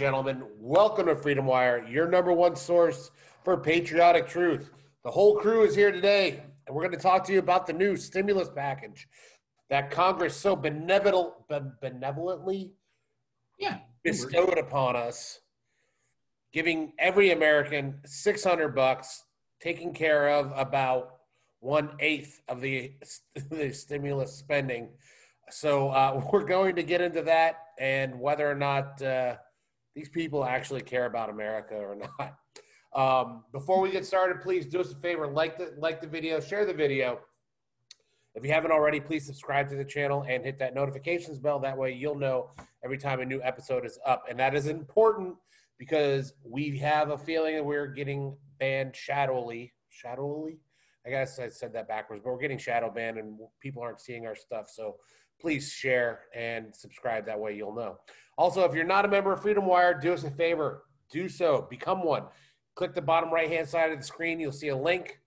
[0.00, 3.10] gentlemen, welcome to Freedom Wire, your number one source
[3.44, 4.70] for patriotic truth.
[5.04, 7.74] The whole crew is here today, and we're going to talk to you about the
[7.74, 9.06] new stimulus package
[9.68, 11.34] that Congress so benevolent,
[11.82, 12.72] benevolently
[13.58, 13.80] Yeah.
[14.02, 15.40] bestowed upon us,
[16.50, 19.24] giving every American 600 bucks,
[19.60, 21.16] taking care of about
[21.58, 22.94] one eighth of the,
[23.50, 24.88] the stimulus spending.
[25.50, 29.36] So uh, we're going to get into that and whether or not uh,
[29.94, 32.36] these people actually care about America or not.
[32.92, 36.40] Um, before we get started, please do us a favor: like the like the video,
[36.40, 37.20] share the video.
[38.34, 41.60] If you haven't already, please subscribe to the channel and hit that notifications bell.
[41.60, 42.50] That way, you'll know
[42.84, 45.36] every time a new episode is up, and that is important
[45.78, 49.72] because we have a feeling that we're getting banned shadowly.
[49.88, 50.58] Shadowly,
[51.06, 54.26] I guess I said that backwards, but we're getting shadow banned, and people aren't seeing
[54.26, 54.68] our stuff.
[54.68, 54.96] So
[55.40, 57.26] please share and subscribe.
[57.26, 57.98] That way, you'll know.
[58.36, 60.84] Also, if you're not a member of Freedom Wire, do us a favor.
[61.10, 61.66] Do so.
[61.68, 62.24] Become one.
[62.74, 64.40] Click the bottom right hand side of the screen.
[64.40, 65.18] You'll see a link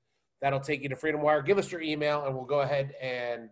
[0.41, 1.41] that'll take you to Freedom Wire.
[1.41, 3.50] Give us your email, and we'll go ahead and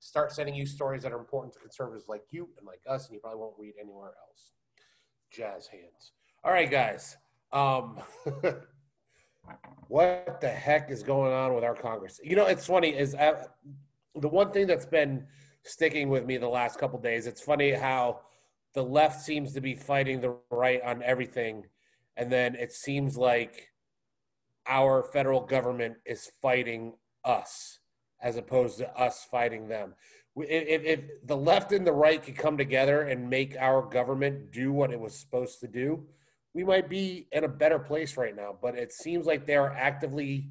[0.00, 3.14] start sending you stories that are important to conservatives like you and like us, and
[3.14, 4.52] you probably won't read anywhere else.
[5.30, 6.12] Jazz hands.
[6.44, 7.16] All right, guys.
[7.52, 7.98] Um,
[9.88, 12.20] what the heck is going on with our Congress?
[12.22, 12.90] You know, it's funny.
[12.96, 13.44] Is uh,
[14.14, 15.26] the one thing that's been
[15.64, 17.26] sticking with me the last couple days.
[17.26, 18.20] It's funny how
[18.74, 21.64] the left seems to be fighting the right on everything,
[22.16, 23.68] and then it seems like
[24.66, 27.80] our federal government is fighting us
[28.22, 29.94] as opposed to us fighting them.
[30.36, 34.72] If, if, the left and the right could come together and make our government do
[34.72, 36.06] what it was supposed to do,
[36.54, 38.56] we might be in a better place right now.
[38.60, 40.50] But it seems like they're actively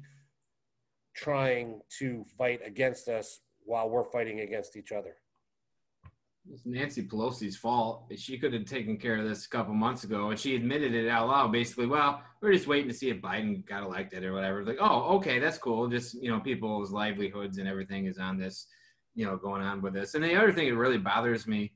[1.14, 5.16] trying to fight against us while we're fighting against each other.
[6.50, 8.10] It's Nancy Pelosi's fault.
[8.16, 11.08] She could have taken care of this a couple months ago, and she admitted it
[11.08, 11.52] out loud.
[11.52, 14.64] Basically, well, we're just waiting to see if Biden got elected or whatever.
[14.64, 15.86] Like, oh, okay, that's cool.
[15.88, 18.66] Just you know, people's livelihoods and everything is on this,
[19.14, 20.14] you know, going on with this.
[20.14, 21.72] And the other thing that really bothers me,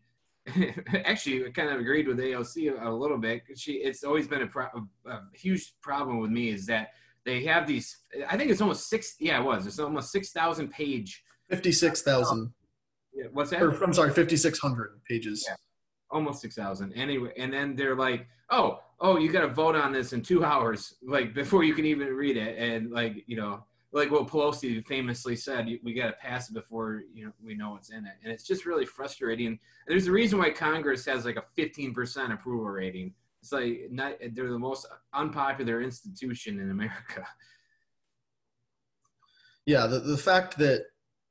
[1.05, 3.43] actually, I kind of agreed with AOC a, a little bit.
[3.57, 6.89] She, it's always been a, pro- a huge problem with me is that
[7.25, 7.99] they have these.
[8.29, 9.15] I think it's almost six.
[9.21, 9.67] Yeah, it was.
[9.67, 11.23] It's almost six thousand page.
[11.49, 12.53] Fifty-six thousand.
[13.17, 13.63] Yeah, what's that?
[13.63, 15.45] Or, I'm sorry, 5,600 pages.
[15.49, 15.57] Yeah.
[16.11, 16.93] Almost 6,000.
[16.93, 20.45] Anyway, and then they're like, oh, oh, you got to vote on this in two
[20.45, 22.59] hours, like before you can even read it.
[22.59, 27.05] And like, you know, like what Pelosi famously said, we got to pass it before,
[27.15, 28.13] you know, we know what's in it.
[28.23, 29.47] And it's just really frustrating.
[29.49, 29.59] And
[29.89, 33.15] there's a reason why Congress has like a 15% approval rating.
[33.41, 37.27] It's like not, they're the most unpopular institution in America.
[39.65, 40.85] Yeah, the, the fact that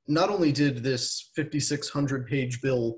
[0.08, 2.98] not only did this 5,600 page bill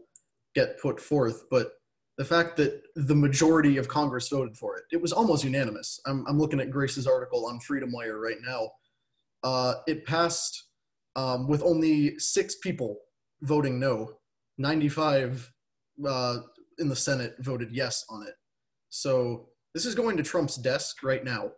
[0.56, 1.72] get put forth, but
[2.18, 6.00] the fact that the majority of Congress voted for it, it was almost unanimous.
[6.06, 8.70] I'm, I'm looking at Grace's article on Freedom Wire right now.
[9.44, 10.66] Uh, it passed
[11.16, 12.98] um, with only six people
[13.42, 14.14] voting no.
[14.58, 15.52] 95
[16.08, 16.38] uh,
[16.80, 18.34] in the Senate voted yes on it.
[18.90, 21.52] So this is going to Trump's desk right now.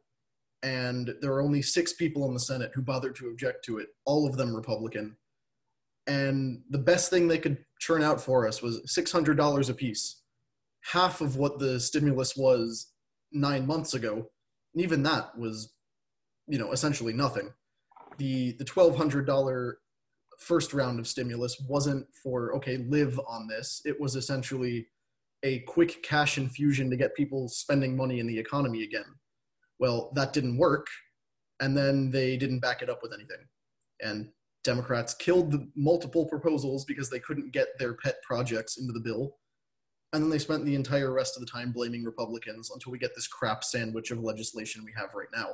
[0.61, 3.87] And there are only six people in the Senate who bothered to object to it,
[4.05, 5.15] all of them Republican
[6.09, 10.19] and the best thing they could churn out for us was $600 a piece
[10.81, 12.91] half of what the stimulus was
[13.31, 14.29] nine months ago.
[14.73, 15.73] And even that was
[16.47, 17.51] you know essentially nothing.
[18.17, 19.73] The the $1200
[20.39, 23.81] first round of stimulus wasn't for okay live on this.
[23.85, 24.87] It was essentially
[25.43, 29.05] a quick cash infusion to get people spending money in the economy again.
[29.79, 30.87] Well that didn't work
[31.61, 33.45] and then they didn't back it up with anything.
[34.01, 34.29] And
[34.63, 39.35] Democrats killed the multiple proposals because they couldn't get their pet projects into the bill.
[40.11, 43.15] And then they spent the entire rest of the time blaming Republicans until we get
[43.15, 45.49] this crap sandwich of legislation we have right now.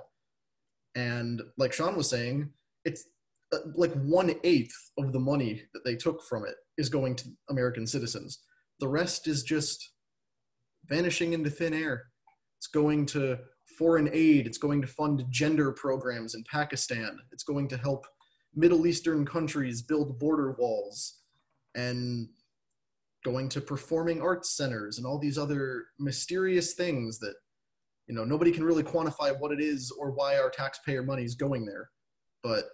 [0.95, 2.49] And like Sean was saying,
[2.85, 3.05] it's
[3.53, 7.29] uh, like one eighth of the money that they took from it is going to
[7.49, 8.39] American citizens.
[8.79, 9.91] The rest is just
[10.85, 12.05] vanishing into thin air.
[12.57, 13.39] It's going to
[13.77, 14.47] foreign aid.
[14.47, 17.17] It's going to fund gender programs in Pakistan.
[17.31, 18.05] It's going to help
[18.55, 21.19] Middle Eastern countries build border walls
[21.75, 22.29] and
[23.23, 27.33] going to performing arts centers and all these other mysterious things that
[28.07, 31.35] you know nobody can really quantify what it is or why our taxpayer money is
[31.35, 31.89] going there.
[32.43, 32.65] But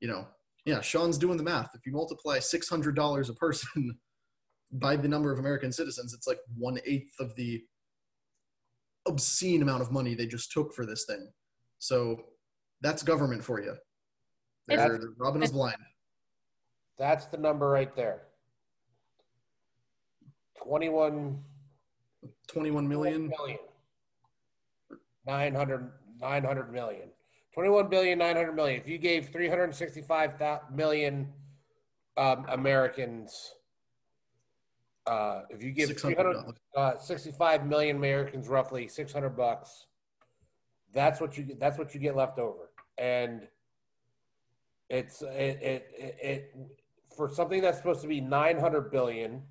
[0.00, 0.26] you know
[0.66, 1.70] yeah sean's doing the math.
[1.74, 3.98] If you multiply $600 a person
[4.72, 7.60] by the number of american citizens it's like one eighth of the
[9.08, 11.28] obscene amount of money they just took for this thing.
[11.78, 12.24] So
[12.82, 13.76] that's government for you
[14.76, 15.76] they're, they're robbing us blind.
[16.98, 18.22] That's the number right there.
[20.62, 21.38] 21
[22.48, 23.28] 21 million.
[23.28, 23.58] million.
[25.26, 25.90] 900,
[26.20, 27.08] 900 million.
[27.54, 28.80] 21 billion, 900 million.
[28.80, 30.32] If you gave 365
[30.72, 31.28] million
[32.16, 33.54] um, Americans,
[35.06, 39.86] uh, if you give Six hundred 300, uh, 65 million Americans roughly 600 bucks,
[40.92, 41.56] that's what you.
[41.58, 42.70] That's what you get left over.
[42.98, 43.46] And
[44.90, 45.28] it's it,
[45.62, 46.54] it, it, it
[47.16, 49.42] for something that's supposed to be 900 billion.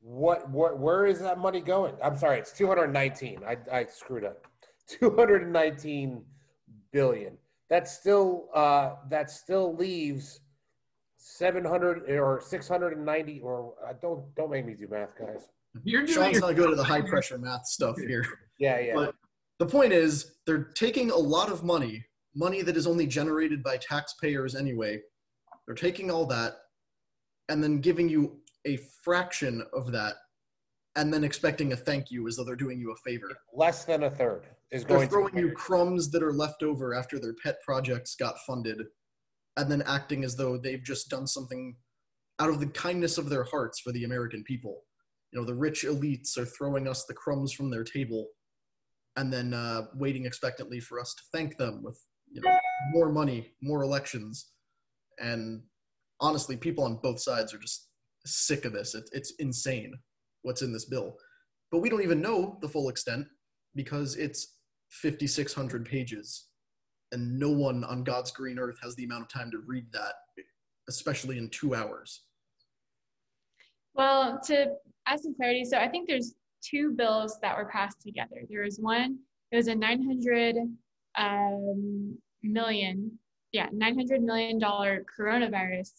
[0.00, 1.94] What, what where is that money going?
[2.02, 3.40] I'm sorry, it's 219.
[3.46, 4.46] I, I screwed up.
[5.00, 6.22] 219
[6.92, 7.36] billion.
[7.70, 10.40] That still uh, that still leaves
[11.18, 15.48] 700 or 690 or uh, don't don't make me do math, guys.
[15.84, 18.24] You're doing Sean's your, not good at the high pressure math stuff here.
[18.58, 18.94] Yeah, yeah.
[18.94, 19.14] But
[19.58, 22.04] the point is, they're taking a lot of money,
[22.36, 25.00] money that is only generated by taxpayers anyway.
[25.66, 26.54] They're taking all that
[27.48, 30.14] and then giving you a fraction of that
[30.96, 33.30] and then expecting a thank you as though they're doing you a favor.
[33.54, 37.18] Less than a third is They're going throwing you crumbs that are left over after
[37.18, 38.82] their pet projects got funded
[39.56, 41.76] and then acting as though they've just done something
[42.40, 44.82] out of the kindness of their hearts for the American people.
[45.32, 48.26] You know, the rich elites are throwing us the crumbs from their table
[49.16, 51.98] and then uh, waiting expectantly for us to thank them with,
[52.30, 52.58] you know,
[52.92, 54.52] more money, more elections.
[55.18, 55.62] And
[56.20, 57.88] honestly, people on both sides are just
[58.24, 58.94] sick of this.
[58.94, 59.94] It, it's insane
[60.42, 61.16] what's in this bill.
[61.70, 63.26] But we don't even know the full extent
[63.74, 64.56] because it's
[64.90, 66.46] 5,600 pages.
[67.12, 70.14] And no one on God's green earth has the amount of time to read that,
[70.88, 72.22] especially in two hours.
[73.94, 74.72] Well, to
[75.06, 78.42] add some clarity, so I think there's two bills that were passed together.
[78.50, 79.18] There was one,
[79.52, 80.56] it was a 900
[81.16, 83.18] um, million,
[83.52, 85.90] yeah, 900 million dollar coronavirus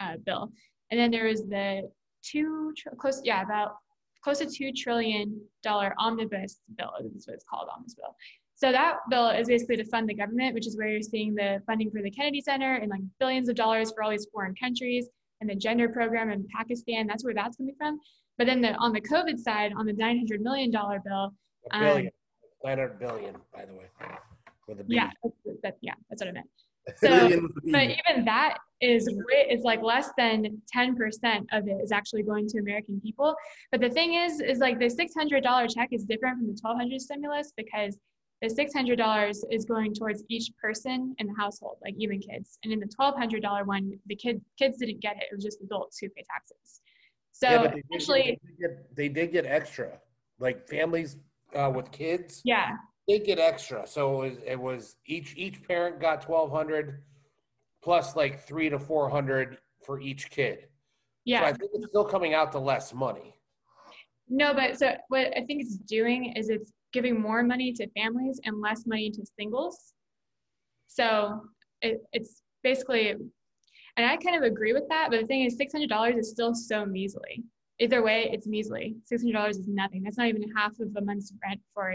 [0.00, 0.52] uh, bill,
[0.90, 1.90] and then there was the
[2.22, 3.76] two tr- close, yeah, about
[4.22, 6.90] close to two trillion dollar omnibus bill.
[7.02, 8.14] This is what it's called, omnibus bill.
[8.56, 11.60] So that bill is basically to fund the government, which is where you're seeing the
[11.66, 15.08] funding for the Kennedy Center and like billions of dollars for all these foreign countries
[15.40, 17.06] and the gender program in Pakistan.
[17.06, 18.00] That's where that's coming from.
[18.38, 21.34] But then the, on the COVID side, on the $900 million bill,
[21.70, 22.10] a billion.
[22.64, 23.84] 900 billion, by the way.
[24.66, 24.94] With a B.
[24.96, 26.46] yeah, that's, that, yeah, that's what I meant.
[26.98, 27.72] So, Billion with a B.
[27.72, 29.08] but even that is
[29.50, 33.34] is like less than 10% of it is actually going to American people.
[33.72, 37.52] But the thing is, is like the $600 check is different from the 1200 stimulus
[37.56, 37.98] because
[38.42, 42.58] the $600 is going towards each person in the household, like even kids.
[42.62, 45.24] And in the $1,200 one, the kid, kids didn't get it.
[45.30, 46.80] It was just adults who pay taxes.
[47.32, 49.98] So Yeah, they essentially, did get, they did get extra.
[50.38, 51.16] Like families
[51.54, 52.72] uh, with kids, yeah,
[53.08, 53.86] they get extra.
[53.86, 57.02] So it was, it was each each parent got twelve hundred
[57.82, 60.66] plus like three to four hundred for each kid.
[61.24, 61.40] yeah.
[61.40, 63.34] So I think it's still coming out to less money.
[64.28, 68.40] No, but so what I think it's doing is it's giving more money to families
[68.44, 69.92] and less money to singles.
[70.88, 71.42] So
[71.82, 75.10] it, it's basically, and I kind of agree with that.
[75.10, 77.44] But the thing is, six hundred dollars is still so measly.
[77.78, 78.96] Either way, it's measly.
[79.04, 80.02] Six hundred dollars is nothing.
[80.02, 81.90] That's not even half of a month's rent for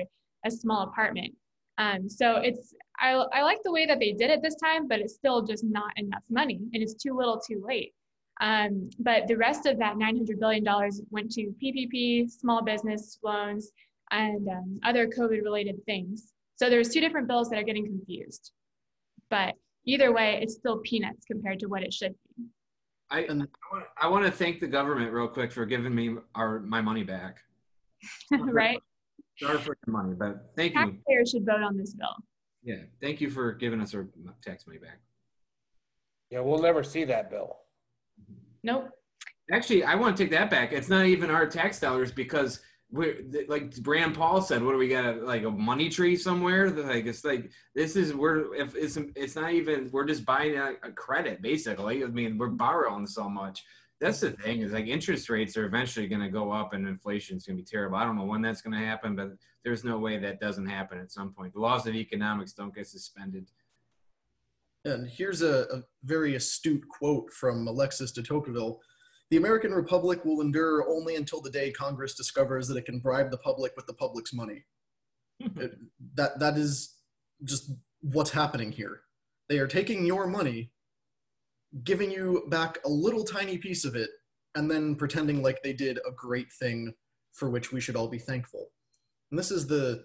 [0.45, 1.33] a small apartment.
[1.77, 4.99] Um, so it's I, I like the way that they did it this time, but
[4.99, 7.94] it's still just not enough money, and it's too little, too late.
[8.42, 10.63] Um, but the rest of that $900 billion
[11.09, 13.71] went to PPP, small business loans,
[14.11, 16.33] and um, other COVID related things.
[16.56, 18.51] So there's two different bills that are getting confused.
[19.30, 22.45] But either way, it's still peanuts compared to what it should be.
[23.09, 23.27] I,
[23.99, 27.37] I want to thank the government real quick for giving me our my money back.
[28.31, 28.80] right?
[29.38, 30.80] Sorry for your money, but thank you.
[30.80, 32.16] Taxpayers should vote on this bill.
[32.64, 34.07] Yeah, thank you for giving us our
[34.44, 35.00] tax money back.
[36.30, 37.57] Yeah, we'll never see that bill.
[38.64, 38.90] Nope.
[39.52, 40.71] Actually, I want to take that back.
[40.71, 42.61] It's not even our tax dollars because
[42.92, 44.64] we're like Rand Paul said.
[44.64, 45.23] What do we got?
[45.23, 46.69] Like a money tree somewhere?
[46.69, 50.73] Like it's like this is we're if it's it's not even we're just buying a,
[50.83, 52.04] a credit basically.
[52.04, 53.64] I mean we're borrowing so much.
[54.01, 57.37] That's the thing is like interest rates are eventually going to go up and inflation
[57.37, 57.97] is going to be terrible.
[57.97, 59.29] I don't know when that's going to happen, but
[59.63, 61.53] there's no way that doesn't happen at some point.
[61.53, 63.45] The laws of economics don't get suspended.
[64.85, 68.79] And here's a, a very astute quote from Alexis de Tocqueville.
[69.29, 73.29] The American Republic will endure only until the day Congress discovers that it can bribe
[73.29, 74.65] the public with the public's money.
[75.57, 75.77] It-
[76.15, 76.95] that, that is
[77.43, 79.01] just what's happening here.
[79.47, 80.71] They are taking your money,
[81.83, 84.09] giving you back a little tiny piece of it,
[84.56, 86.94] and then pretending like they did a great thing
[87.33, 88.68] for which we should all be thankful.
[89.31, 90.04] And this is the,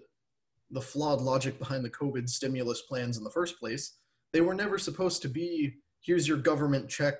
[0.71, 3.97] the flawed logic behind the COVID stimulus plans in the first place.
[4.31, 7.15] They were never supposed to be here's your government check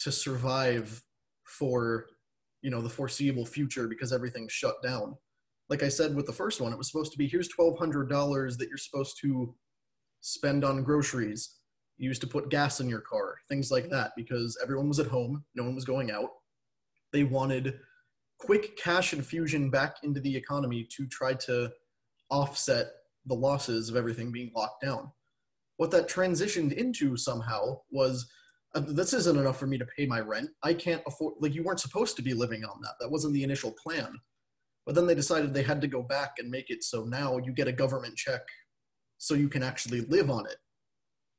[0.00, 1.02] to survive
[1.44, 2.06] for
[2.62, 5.16] you know the foreseeable future because everything's shut down.
[5.68, 8.08] Like I said with the first one, it was supposed to be here's twelve hundred
[8.08, 9.54] dollars that you're supposed to
[10.20, 11.57] spend on groceries,
[11.98, 15.44] use to put gas in your car, things like that, because everyone was at home,
[15.54, 16.30] no one was going out.
[17.12, 17.78] They wanted
[18.38, 21.70] quick cash infusion back into the economy to try to
[22.30, 22.86] offset
[23.26, 25.10] the losses of everything being locked down.
[25.76, 28.28] What that transitioned into somehow was
[28.74, 30.50] uh, this isn't enough for me to pay my rent.
[30.62, 32.94] I can't afford, like, you weren't supposed to be living on that.
[33.00, 34.18] That wasn't the initial plan.
[34.84, 37.52] But then they decided they had to go back and make it so now you
[37.52, 38.40] get a government check
[39.18, 40.56] so you can actually live on it.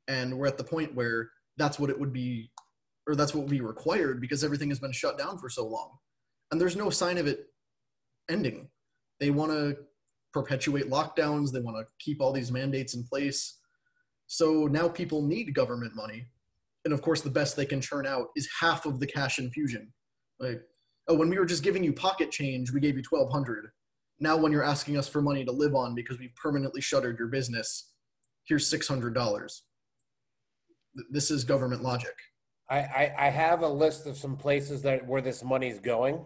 [0.09, 2.51] And we're at the point where that's what it would be,
[3.07, 5.91] or that's what would be required because everything has been shut down for so long.
[6.51, 7.45] And there's no sign of it
[8.29, 8.67] ending.
[9.21, 9.77] They want to
[10.33, 13.59] perpetuate lockdowns, they want to keep all these mandates in place.
[14.27, 16.25] So now people need government money.
[16.83, 19.91] And of course, the best they can churn out is half of the cash infusion.
[20.39, 20.61] Like,
[21.07, 23.71] oh, when we were just giving you pocket change, we gave you 1200
[24.19, 27.27] now when you're asking us for money to live on because we've permanently shuttered your
[27.27, 27.91] business
[28.45, 29.61] here's $600
[31.09, 32.15] this is government logic
[32.69, 36.23] I, I, I have a list of some places that where this money's going,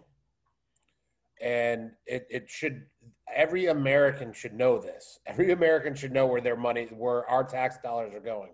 [1.42, 2.86] and it, it should
[3.34, 5.20] every American should know this.
[5.25, 8.51] Every American should know where their money, where our tax dollars are going.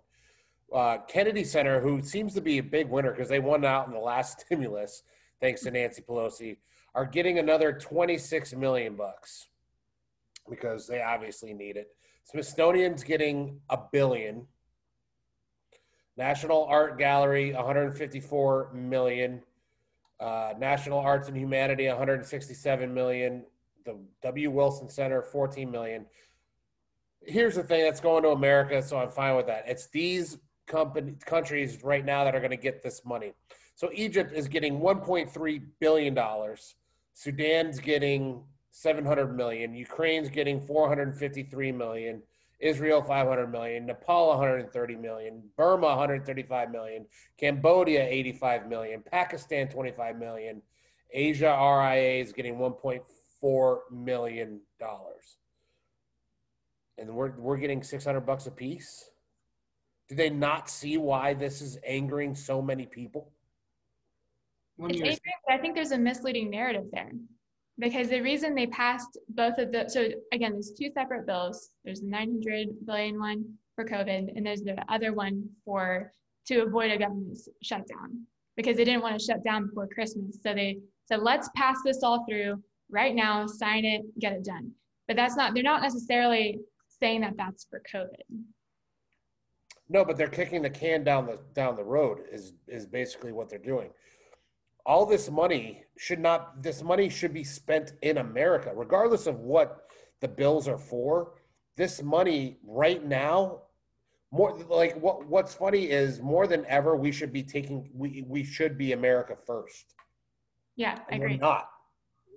[0.74, 3.94] Uh, Kennedy Center, who seems to be a big winner because they won out in
[3.94, 5.02] the last stimulus,
[5.42, 6.58] thanks to Nancy Pelosi,
[6.94, 9.48] are getting another 26 million bucks
[10.48, 11.88] because they obviously need it.
[12.24, 14.46] Smithsonian's getting a billion.
[16.20, 19.42] National Art Gallery 154 million.
[20.20, 23.46] Uh, National Arts and Humanity 167 million.
[23.86, 24.52] The W.
[24.52, 26.06] Wilson Center 14 million.
[27.22, 29.64] Here's the thing that's going to America, so I'm fine with that.
[29.66, 33.32] It's these company countries right now that are going to get this money.
[33.76, 36.76] So Egypt is getting 1.3 billion dollars.
[37.14, 39.74] Sudan's getting 700 million.
[39.74, 42.22] Ukraine's getting 453 million.
[42.60, 47.06] Israel 500 million, Nepal 130 million, Burma 135 million,
[47.38, 50.62] Cambodia 85 million, Pakistan 25 million,
[51.12, 55.38] Asia RIA is getting 1.4 million dollars.
[56.98, 59.10] And we're we're getting 600 bucks a piece.
[60.10, 63.32] Do they not see why this is angering so many people?
[64.80, 67.12] It's I think there's a misleading narrative there
[67.80, 71.70] because the reason they passed both of the so again there's two separate bills.
[71.84, 73.46] There's the 900 billion one
[73.76, 76.12] for covid and there's the other one for
[76.48, 78.26] to avoid a government shutdown.
[78.58, 80.40] Because they didn't want to shut down before christmas.
[80.44, 84.72] So they said let's pass this all through right now sign it get it done.
[85.08, 86.60] But that's not they're not necessarily
[87.02, 88.44] saying that that's for covid.
[89.88, 93.50] No but they're kicking the can down the down the road is is basically what
[93.50, 93.90] they're doing
[94.90, 99.86] all this money should not this money should be spent in america regardless of what
[100.22, 101.34] the bills are for.
[101.78, 103.62] This money right now
[104.32, 108.44] more like what what's funny is more than ever we should be taking we we
[108.44, 109.96] should be america first.
[110.76, 111.38] Yeah i agree.
[111.38, 111.70] not.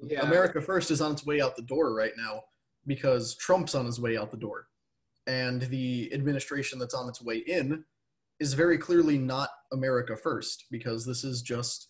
[0.03, 0.23] Yeah.
[0.23, 2.43] america first is on its way out the door right now
[2.87, 4.67] because trump's on his way out the door.
[5.27, 7.85] And the administration that's on its way in
[8.41, 11.89] is very clearly not america first because this is just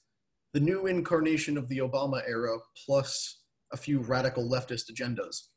[0.53, 3.43] the new incarnation of the Obama era plus
[3.73, 5.49] a few radical leftist agendas.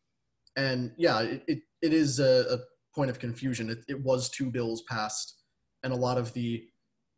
[0.56, 2.58] And yeah, it, it, it is a, a,
[2.96, 3.70] point of confusion.
[3.70, 5.42] It, it was two bills passed,
[5.84, 6.64] and a lot of the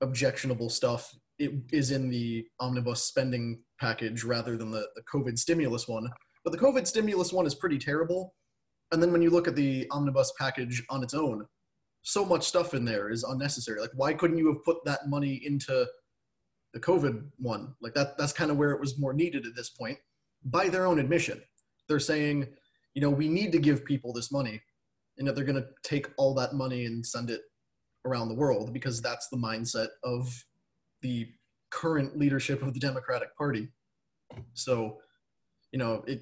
[0.01, 5.87] objectionable stuff it is in the omnibus spending package rather than the, the COVID stimulus
[5.87, 6.09] one.
[6.43, 8.33] But the COVID stimulus one is pretty terrible.
[8.91, 11.45] And then when you look at the omnibus package on its own,
[12.01, 13.81] so much stuff in there is unnecessary.
[13.81, 15.85] Like, why couldn't you have put that money into
[16.77, 17.73] the COVID one.
[17.81, 19.97] Like that, that's kind of where it was more needed at this point.
[20.45, 21.41] By their own admission,
[21.87, 22.47] they're saying,
[22.93, 24.61] you know, we need to give people this money,
[25.17, 27.41] and that they're going to take all that money and send it
[28.05, 30.31] around the world because that's the mindset of
[31.01, 31.27] the
[31.71, 33.69] current leadership of the Democratic Party.
[34.53, 34.99] So,
[35.71, 36.21] you know, it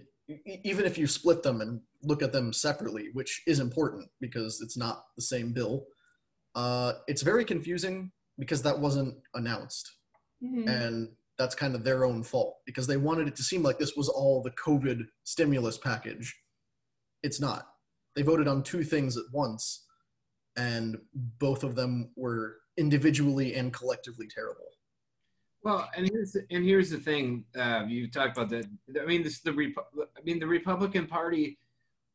[0.64, 4.78] even if you split them and look at them separately, which is important because it's
[4.78, 5.86] not the same bill,
[6.56, 9.92] uh, it's very confusing because that wasn't announced.
[10.46, 10.68] Mm-hmm.
[10.68, 13.96] And that's kind of their own fault because they wanted it to seem like this
[13.96, 16.36] was all the COVID stimulus package.
[17.24, 17.68] It's not.
[18.16, 19.86] They voted on two things at once,
[20.56, 24.70] and both of them were individually and collectively terrible.
[25.64, 27.44] Well, and here's and here's the thing.
[27.58, 28.68] Uh, you talked about that.
[29.02, 31.58] I mean, this the Repu- I mean the Republican Party.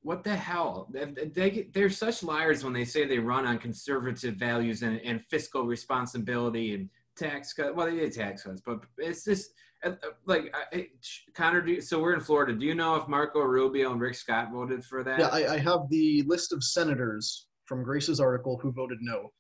[0.02, 0.88] What the hell?
[0.90, 5.22] They, they, they're such liars when they say they run on conservative values and, and
[5.28, 6.88] fiscal responsibility and
[7.20, 7.74] tax cut.
[7.74, 9.50] Well, they did tax cuts, but it's just
[9.84, 9.92] uh,
[10.26, 10.88] like I,
[11.34, 12.52] Connor, you, so we're in Florida.
[12.52, 15.18] Do you know if Marco Rubio and Rick Scott voted for that?
[15.18, 19.30] Yeah, I, I have the list of senators from Grace's article who voted no.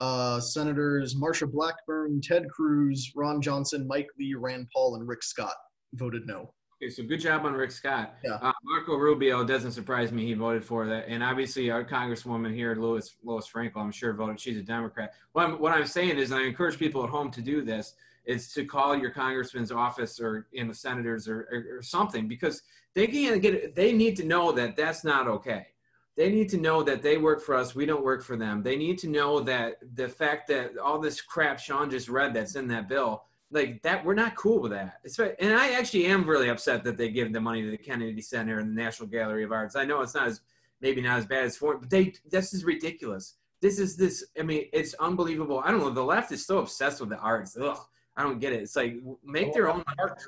[0.00, 5.54] Uh, senators Marsha Blackburn, Ted Cruz, Ron Johnson, Mike Lee, Rand Paul, and Rick Scott
[5.94, 6.52] voted no.
[6.82, 8.16] Okay, so good job on Rick Scott.
[8.22, 8.34] Yeah.
[8.34, 10.26] Uh, Marco Rubio doesn't surprise me.
[10.26, 14.38] He voted for that, and obviously our Congresswoman here, Louis Lois Frankel, I'm sure voted.
[14.38, 15.14] She's a Democrat.
[15.32, 17.94] What I'm, what I'm saying is, I encourage people at home to do this,
[18.26, 22.60] is to call your congressman's office or in the senators or, or, or something because
[22.92, 23.74] they can't get.
[23.74, 25.68] They need to know that that's not okay.
[26.14, 27.74] They need to know that they work for us.
[27.74, 28.62] We don't work for them.
[28.62, 32.54] They need to know that the fact that all this crap Sean just read that's
[32.54, 33.24] in that bill
[33.56, 35.00] like that we're not cool with that.
[35.02, 38.20] It's, and i actually am really upset that they give the money to the kennedy
[38.20, 39.74] center and the national gallery of arts.
[39.74, 40.40] I know it's not as
[40.80, 43.34] maybe not as bad as for but they this is ridiculous.
[43.62, 45.62] This is this i mean it's unbelievable.
[45.64, 47.56] I don't know the left is so obsessed with the arts.
[47.56, 47.78] Ugh,
[48.16, 48.62] i don't get it.
[48.62, 50.22] It's like make their own art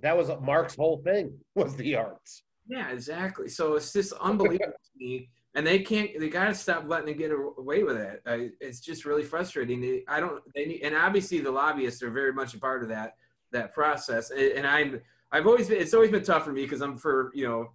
[0.00, 2.42] that was mark's whole thing was the arts.
[2.66, 3.48] Yeah exactly.
[3.48, 7.16] So it's just unbelievable to me and they can't they got to stop letting them
[7.16, 8.22] get away with it.
[8.26, 10.02] I, it's just really frustrating.
[10.08, 13.16] I don't they need and obviously the lobbyists are very much a part of that
[13.52, 14.30] that process.
[14.30, 15.00] And i'm
[15.32, 17.70] i've always been it's always been tough for me because i'm for you know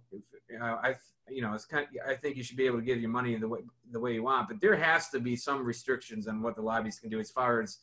[0.60, 0.94] uh, i
[1.28, 3.36] you know it's kind of, i think you should be able to give your money
[3.36, 3.60] the way
[3.90, 4.48] the way you want.
[4.48, 7.62] But there has to be some restrictions on what the lobbyists can do as far
[7.62, 7.78] as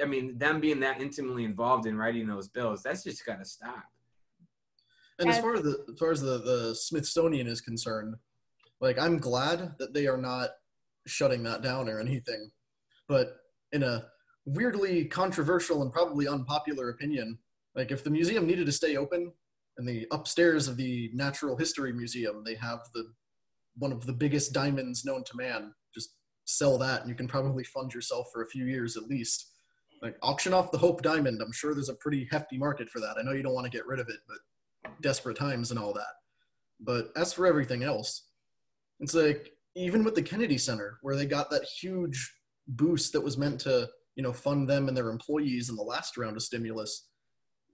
[0.00, 3.44] i mean them being that intimately involved in writing those bills that's just got to
[3.44, 3.84] stop.
[5.18, 8.14] And as far as the as far as the, the smithsonian is concerned
[8.80, 10.50] like I'm glad that they are not
[11.06, 12.50] shutting that down or anything.
[13.08, 13.36] But
[13.72, 14.06] in a
[14.46, 17.38] weirdly controversial and probably unpopular opinion,
[17.74, 19.32] like if the museum needed to stay open,
[19.78, 23.12] in the upstairs of the Natural History Museum, they have the
[23.76, 25.74] one of the biggest diamonds known to man.
[25.92, 26.14] Just
[26.44, 29.50] sell that, and you can probably fund yourself for a few years at least.
[30.00, 31.40] Like auction off the Hope Diamond.
[31.42, 33.16] I'm sure there's a pretty hefty market for that.
[33.18, 35.92] I know you don't want to get rid of it, but desperate times and all
[35.94, 36.06] that.
[36.78, 38.28] But as for everything else,
[39.00, 42.32] it's like even with the Kennedy Center, where they got that huge
[42.68, 46.16] boost that was meant to, you know, fund them and their employees in the last
[46.16, 47.08] round of stimulus,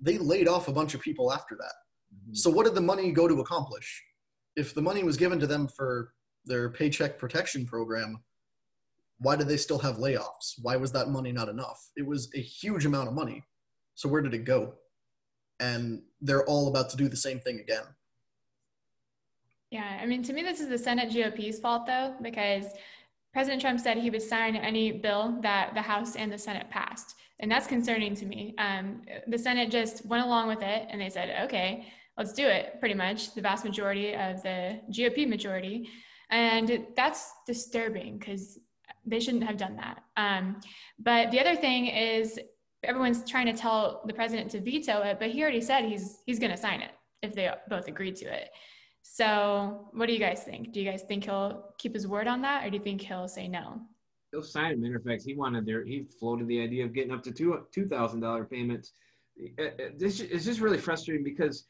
[0.01, 1.75] they laid off a bunch of people after that.
[2.15, 2.35] Mm-hmm.
[2.35, 4.03] So what did the money go to accomplish?
[4.57, 6.13] If the money was given to them for
[6.45, 8.23] their paycheck protection program,
[9.19, 10.55] why did they still have layoffs?
[10.63, 11.79] Why was that money not enough?
[11.97, 13.45] It was a huge amount of money.
[13.95, 14.75] So where did it go?
[15.61, 17.85] And they're all about to do the same thing again.
[19.71, 22.67] Yeah, I mean, to me, this is the Senate GOP's fault, though, because
[23.33, 27.15] President Trump said he would sign any bill that the House and the Senate passed.
[27.39, 28.55] And that's concerning to me.
[28.59, 31.87] Um, the Senate just went along with it and they said, okay,
[32.19, 35.89] let's do it, pretty much, the vast majority of the GOP majority.
[36.31, 38.59] And that's disturbing because
[39.07, 40.03] they shouldn't have done that.
[40.17, 40.61] Um,
[40.99, 42.39] but the other thing is,
[42.83, 46.39] everyone's trying to tell the president to veto it, but he already said he's he's
[46.39, 48.51] going to sign it if they both agree to it.
[49.03, 50.73] So, what do you guys think?
[50.73, 53.29] Do you guys think he'll keep his word on that, or do you think he'll
[53.29, 53.81] say no?
[54.33, 54.79] He'll sign it.
[54.79, 55.85] Matter of fact, he wanted there.
[55.85, 58.93] He floated the idea of getting up to two two thousand dollar payments.
[59.59, 61.67] Uh, uh, this is just really frustrating because,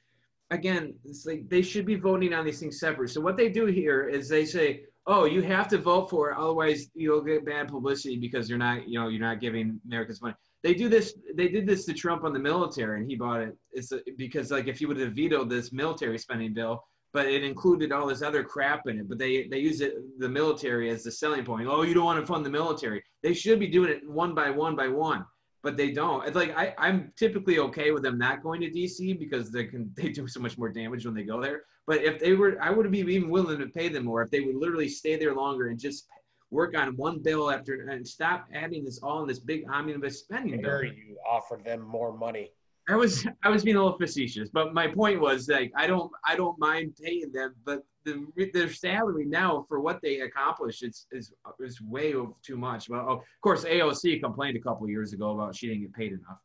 [0.51, 3.11] again, it's like they should be voting on these things separate.
[3.11, 6.37] So what they do here is they say, "Oh, you have to vote for it,
[6.37, 10.35] otherwise you'll get bad publicity because you're not, you know, you're not giving Americans money."
[10.63, 11.15] They do this.
[11.35, 13.57] They did this to Trump on the military, and he bought it.
[13.73, 17.93] It's because like if he would have vetoed this military spending bill, but it included
[17.93, 19.09] all this other crap in it.
[19.09, 21.69] But they they use it the military as the selling point.
[21.69, 23.03] Oh, you don't want to fund the military.
[23.23, 25.25] They should be doing it one by one by one,
[25.63, 26.27] but they don't.
[26.27, 29.93] It's like I I'm typically okay with them not going to DC because they can
[29.97, 31.63] they do so much more damage when they go there.
[31.87, 34.41] But if they were, I would be even willing to pay them more if they
[34.41, 36.07] would literally stay there longer and just
[36.51, 40.61] work on one bill after and stop adding this all in this big omnibus spending
[40.61, 40.83] bill.
[40.85, 42.51] You offer them more money.
[42.91, 46.11] I was I was being a little facetious, but my point was like I don't
[46.27, 51.07] I don't mind paying them, but the their salary now for what they accomplished is
[51.13, 52.89] is is way too much.
[52.89, 56.13] Well, oh, of course, AOC complained a couple years ago about she didn't get paid
[56.13, 56.39] enough.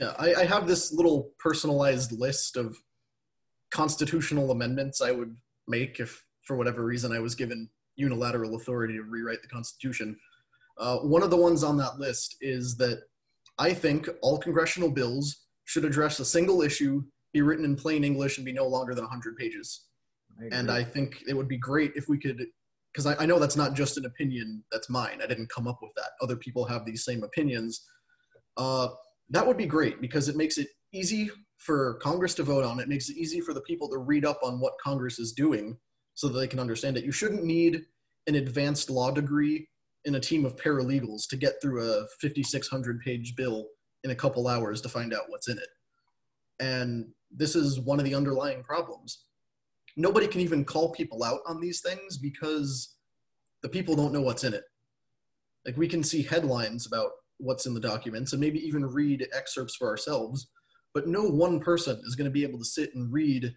[0.00, 2.76] Yeah, I, I have this little personalized list of
[3.70, 5.36] constitutional amendments I would
[5.68, 10.16] make if, for whatever reason, I was given unilateral authority to rewrite the Constitution.
[10.78, 13.02] Uh, one of the ones on that list is that
[13.58, 18.38] I think all congressional bills should address a single issue, be written in plain English,
[18.38, 19.86] and be no longer than 100 pages.
[20.40, 22.44] I and I think it would be great if we could,
[22.92, 25.20] because I, I, know that's not just an opinion that's mine.
[25.22, 26.10] I didn't come up with that.
[26.20, 27.84] Other people have these same opinions.
[28.56, 28.88] Uh,
[29.30, 32.80] that would be great because it makes it easy for Congress to vote on.
[32.80, 35.78] It makes it easy for the people to read up on what Congress is doing
[36.14, 37.04] so that they can understand it.
[37.04, 37.82] You shouldn't need
[38.26, 39.68] an advanced law degree
[40.06, 43.66] in a team of paralegals to get through a 5,600 page bill
[44.04, 45.68] in a couple hours to find out what's in it.
[46.60, 49.24] And this is one of the underlying problems.
[49.96, 52.94] Nobody can even call people out on these things because
[53.62, 54.62] the people don't know what's in it.
[55.66, 59.74] Like we can see headlines about what's in the documents and maybe even read excerpts
[59.74, 60.48] for ourselves,
[60.94, 63.52] but no one person is going to be able to sit and read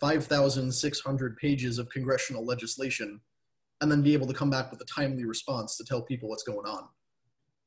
[0.00, 3.20] 5,600 pages of congressional legislation
[3.80, 6.42] and then be able to come back with a timely response to tell people what's
[6.42, 6.84] going on.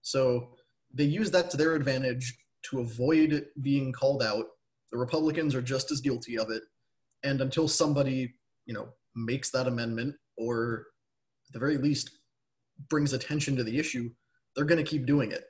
[0.01, 0.49] So
[0.93, 4.45] they use that to their advantage to avoid being called out.
[4.91, 6.63] The Republicans are just as guilty of it.
[7.23, 8.33] And until somebody,
[8.65, 10.87] you know, makes that amendment or
[11.47, 12.09] at the very least
[12.89, 14.09] brings attention to the issue,
[14.55, 15.43] they're going to keep doing it.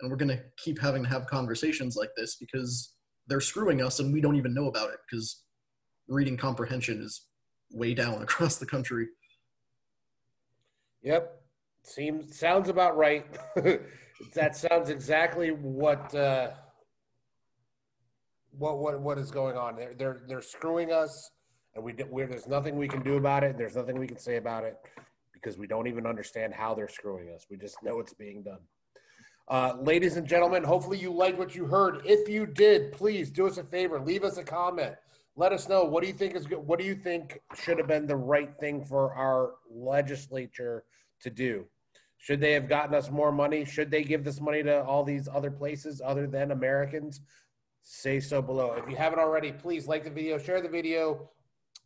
[0.00, 2.94] And we're going to keep having to have conversations like this because
[3.26, 5.42] they're screwing us and we don't even know about it because
[6.08, 7.26] reading comprehension is
[7.70, 9.06] way down across the country.
[11.02, 11.42] Yep.
[11.82, 13.26] Seems sounds about right.
[14.34, 16.50] that sounds exactly what uh,
[18.50, 19.76] what what what is going on.
[19.76, 21.30] They're they're they're screwing us,
[21.74, 23.50] and we we there's nothing we can do about it.
[23.50, 24.76] And there's nothing we can say about it
[25.32, 27.46] because we don't even understand how they're screwing us.
[27.50, 28.60] We just know it's being done.
[29.48, 32.02] Uh, ladies and gentlemen, hopefully you liked what you heard.
[32.04, 34.94] If you did, please do us a favor, leave us a comment.
[35.36, 36.58] Let us know what do you think is good.
[36.58, 40.84] What do you think should have been the right thing for our legislature
[41.22, 41.64] to do?
[42.18, 43.64] Should they have gotten us more money?
[43.64, 47.22] Should they give this money to all these other places other than Americans?
[47.82, 48.74] Say so below.
[48.74, 51.30] If you haven't already, please like the video, share the video,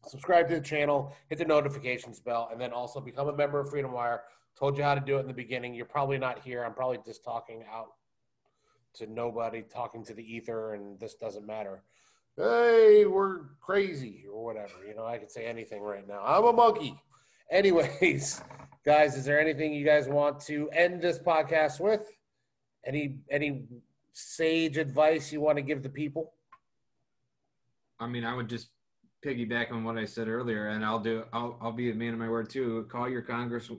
[0.04, 3.70] subscribe to the channel, hit the notifications bell, and then also become a member of
[3.70, 4.22] Freedom Wire.
[4.58, 5.74] Told you how to do it in the beginning.
[5.74, 6.64] You're probably not here.
[6.64, 7.92] I'm probably just talking out
[8.94, 11.84] to nobody, talking to the ether, and this doesn't matter.
[12.36, 14.72] Hey, we're crazy or whatever.
[14.86, 16.20] You know, I could say anything right now.
[16.24, 17.00] I'm a monkey.
[17.50, 18.42] Anyways,
[18.84, 22.10] guys, is there anything you guys want to end this podcast with?
[22.84, 23.64] Any any
[24.12, 26.32] sage advice you want to give the people?
[28.00, 28.68] I mean, I would just
[29.24, 31.24] piggyback on what I said earlier, and I'll do.
[31.32, 32.86] I'll I'll be a man of my word too.
[32.90, 33.24] Call your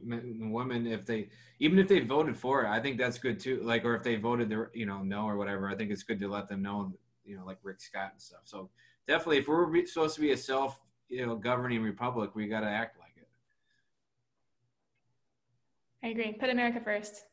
[0.10, 2.70] women if they, even if they voted for it.
[2.70, 3.62] I think that's good too.
[3.64, 5.70] Like, or if they voted the you know no or whatever.
[5.70, 6.94] I think it's good to let them know.
[7.26, 8.42] You know, like Rick Scott and stuff.
[8.46, 8.70] So
[9.08, 12.68] definitely, if we're supposed to be a self you know governing republic, we got to
[12.68, 13.28] act like it.
[16.04, 16.34] I agree.
[16.34, 17.26] Put America first.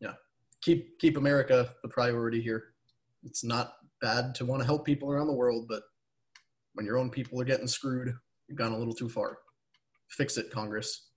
[0.00, 0.14] Yeah,
[0.60, 2.64] keep keep America the priority here.
[3.24, 5.82] It's not bad to want to help people around the world, but
[6.74, 8.14] when your own people are getting screwed,
[8.48, 9.38] you've gone a little too far.
[10.08, 11.08] Fix it, Congress,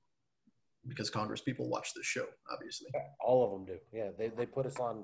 [0.88, 2.88] because Congress people watch this show, obviously.
[3.20, 3.80] All of them do.
[3.92, 5.04] Yeah, they, they put us on.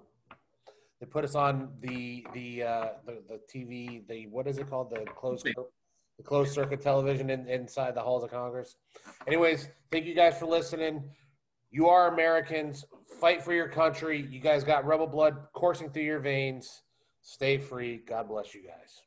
[1.06, 4.08] They put us on the the uh, the the TV.
[4.08, 4.90] The what is it called?
[4.90, 8.78] The closed the closed circuit television in, inside the halls of Congress.
[9.28, 11.04] Anyways, thank you guys for listening.
[11.70, 12.86] You are Americans.
[13.20, 14.26] Fight for your country.
[14.32, 16.82] You guys got rebel blood coursing through your veins.
[17.22, 17.98] Stay free.
[17.98, 19.02] God bless you guys.